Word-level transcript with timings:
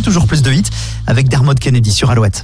toujours 0.00 0.26
plus 0.26 0.42
de 0.42 0.52
hits 0.52 0.70
avec 1.06 1.28
Dermot 1.28 1.54
Kennedy 1.54 1.92
sur 1.92 2.10
Alouette. 2.10 2.42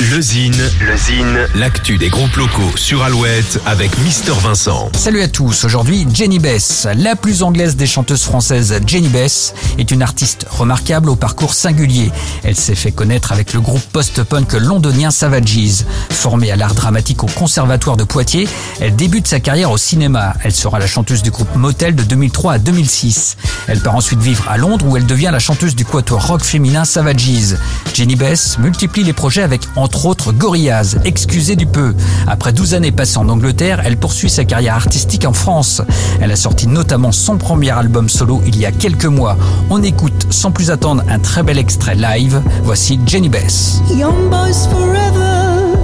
Le 0.00 0.20
Zine, 0.20 0.54
le 0.80 0.96
Zine, 0.96 1.48
l'actu 1.56 1.98
des 1.98 2.08
groupes 2.08 2.36
locaux 2.36 2.76
sur 2.76 3.02
Alouette 3.02 3.60
avec 3.66 3.98
Mister 3.98 4.30
Vincent. 4.40 4.90
Salut 4.94 5.22
à 5.22 5.26
tous, 5.26 5.64
aujourd'hui 5.64 6.06
Jenny 6.14 6.38
Bess. 6.38 6.86
La 6.94 7.16
plus 7.16 7.42
anglaise 7.42 7.74
des 7.74 7.88
chanteuses 7.88 8.22
françaises, 8.22 8.80
Jenny 8.86 9.08
Bess, 9.08 9.54
est 9.76 9.90
une 9.90 10.02
artiste 10.02 10.46
remarquable 10.48 11.10
au 11.10 11.16
parcours 11.16 11.52
singulier. 11.52 12.12
Elle 12.44 12.54
s'est 12.54 12.76
fait 12.76 12.92
connaître 12.92 13.32
avec 13.32 13.52
le 13.52 13.60
groupe 13.60 13.82
post-punk 13.92 14.52
londonien 14.52 15.10
Savages. 15.10 15.84
Formée 16.10 16.52
à 16.52 16.56
l'art 16.56 16.74
dramatique 16.74 17.24
au 17.24 17.28
Conservatoire 17.28 17.96
de 17.96 18.04
Poitiers, 18.04 18.48
elle 18.80 18.94
débute 18.94 19.26
sa 19.26 19.40
carrière 19.40 19.72
au 19.72 19.78
cinéma. 19.78 20.34
Elle 20.44 20.52
sera 20.52 20.78
la 20.78 20.86
chanteuse 20.86 21.22
du 21.22 21.32
groupe 21.32 21.56
Motel 21.56 21.96
de 21.96 22.04
2003 22.04 22.52
à 22.52 22.58
2006. 22.60 23.36
Elle 23.66 23.80
part 23.80 23.96
ensuite 23.96 24.20
vivre 24.20 24.48
à 24.48 24.58
Londres 24.58 24.86
où 24.86 24.96
elle 24.96 25.06
devient 25.06 25.30
la 25.32 25.40
chanteuse 25.40 25.74
du 25.74 25.84
quatuor 25.84 26.24
rock 26.24 26.44
féminin 26.44 26.84
Savages. 26.84 27.56
Jenny 27.94 28.14
Bess 28.14 28.58
multiplie 28.58 29.02
les 29.02 29.12
projets 29.12 29.42
avec 29.42 29.62
entre 29.88 30.04
autres 30.04 30.32
Gorillaz, 30.32 30.98
excusez 31.06 31.56
du 31.56 31.64
peu. 31.64 31.94
Après 32.26 32.52
12 32.52 32.74
années 32.74 32.92
passées 32.92 33.16
en 33.16 33.26
Angleterre, 33.30 33.80
elle 33.86 33.96
poursuit 33.96 34.28
sa 34.28 34.44
carrière 34.44 34.74
artistique 34.74 35.24
en 35.24 35.32
France. 35.32 35.80
Elle 36.20 36.30
a 36.30 36.36
sorti 36.36 36.66
notamment 36.66 37.10
son 37.10 37.38
premier 37.38 37.70
album 37.70 38.10
solo 38.10 38.42
il 38.46 38.58
y 38.58 38.66
a 38.66 38.70
quelques 38.70 39.06
mois. 39.06 39.38
On 39.70 39.82
écoute 39.82 40.26
sans 40.28 40.50
plus 40.50 40.70
attendre 40.70 41.04
un 41.08 41.18
très 41.20 41.42
bel 41.42 41.56
extrait 41.56 41.94
live. 41.94 42.42
Voici 42.64 43.00
Jenny 43.06 43.30
Bess. 43.30 43.80
Young 43.88 44.28
boys 44.28 44.68
forever, 44.70 45.74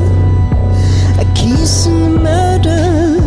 a 1.18 1.24
kiss 1.34 1.86
and 1.86 2.22
murder. 2.22 3.22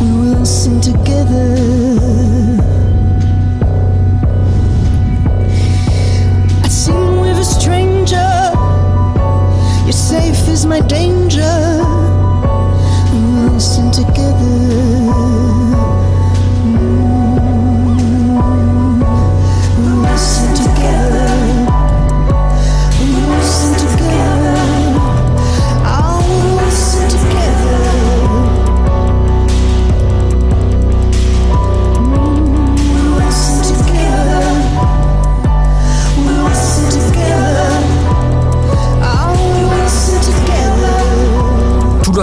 We 0.00 0.34
will 0.34 0.44
sing 0.44 0.80
together. 0.80 1.93
My 10.66 10.80
danger. 10.80 11.53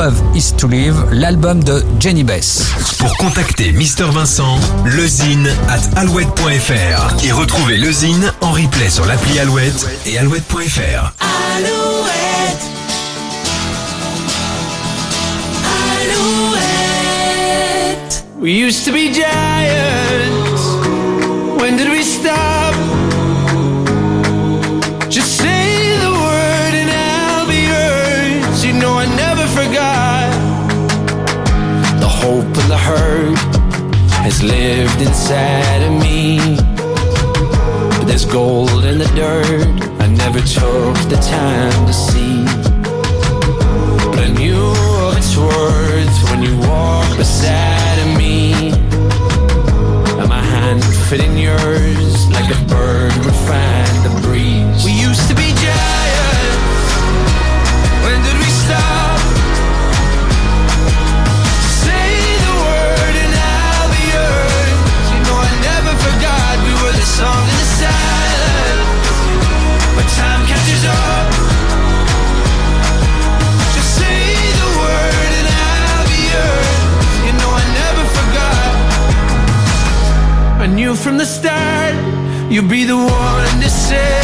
Love 0.02 0.36
is 0.36 0.52
to 0.58 0.68
Live, 0.68 0.96
l'album 1.12 1.64
de 1.64 1.84
Jenny 2.00 2.24
Bess. 2.24 2.72
Pour 2.98 3.16
contacter 3.18 3.72
Mister 3.72 4.06
Vincent, 4.06 4.58
lezine 4.84 5.48
at 5.70 5.82
alouette.fr 5.96 7.24
et 7.24 7.32
retrouver 7.32 7.78
le 7.78 7.92
Zine 7.92 8.34
en 8.42 8.52
replay 8.52 8.90
sur 8.90 9.06
l'appli 9.06 9.38
Alouette 9.38 9.88
et 10.08 10.18
alouette.fr. 10.18 11.14
Alouette. 11.56 12.64
Alouette. 16.50 18.26
We 18.40 18.54
used 18.54 18.84
to 18.86 18.92
be 18.92 19.14
giants. 19.14 20.64
When 21.62 21.78
did 21.78 21.90
we 21.92 22.02
stop? 22.04 22.51
Lived 34.44 35.02
inside 35.02 35.82
of 35.84 35.94
me. 36.02 36.40
But 37.98 38.06
there's 38.06 38.26
gold 38.26 38.86
in 38.86 38.98
the 38.98 39.12
dirt 39.16 40.02
I 40.02 40.08
never 40.08 40.40
took 40.40 40.96
the 41.10 41.20
time 41.22 41.86
to 41.88 41.94
see. 41.94 42.31
From 81.12 81.18
the 81.18 81.26
start. 81.26 81.94
You'll 82.50 82.70
be 82.70 82.86
the 82.86 82.96
one 82.96 83.62
to 83.62 83.70
set 83.70 84.21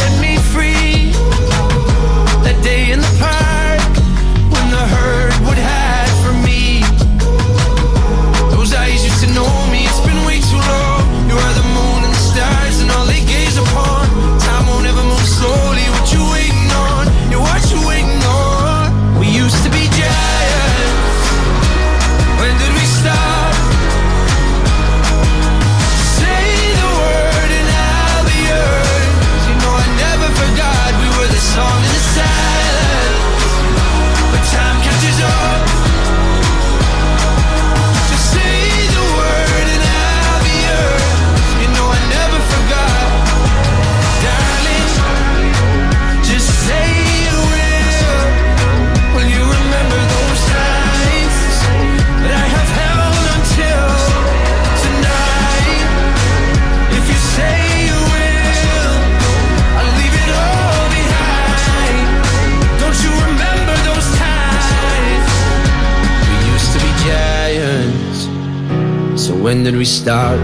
when 69.48 69.64
did 69.64 69.74
we 69.76 69.84
start? 69.86 70.38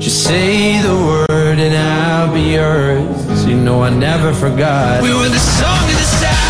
Just 0.00 0.24
say 0.24 0.80
the 0.80 0.94
word 0.94 1.58
and 1.58 1.74
I'll 1.76 2.32
be 2.32 2.54
yours. 2.54 3.44
You 3.44 3.54
know 3.54 3.82
I 3.82 3.90
never 3.90 4.32
forgot. 4.32 5.02
We 5.02 5.10
were 5.10 5.28
the 5.28 5.38
song 5.38 5.84
of 5.84 5.98
the 6.02 6.08
silence. 6.20 6.47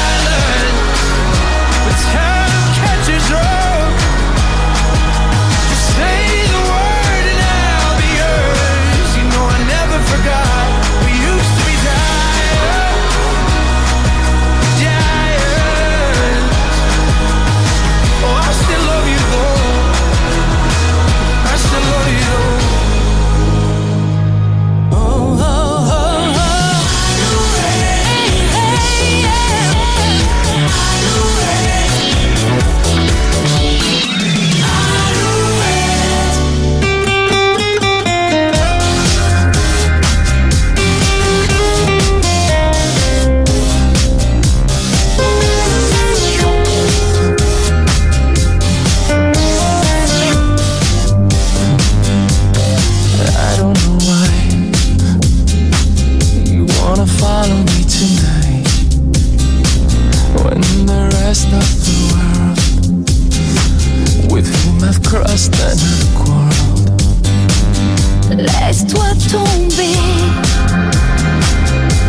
tomber 69.27 69.97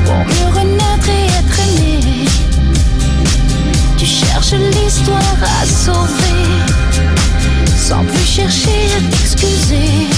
pour 0.05 0.17
mieux 0.17 0.59
renaître 0.59 1.09
et 1.09 1.25
être 1.25 1.59
aimé. 1.59 2.25
Tu 3.97 4.05
cherches 4.05 4.53
l'histoire 4.53 5.37
à 5.61 5.65
sauver 5.65 6.29
sans 7.77 8.03
plus 8.03 8.25
chercher 8.25 8.87
à 8.97 9.01
t'excuser. 9.09 10.08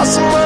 impossible. 0.00 0.39